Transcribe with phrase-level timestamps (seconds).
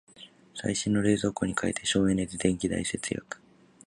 [0.55, 3.39] 最新の冷蔵庫に替えて省エネで電気代節約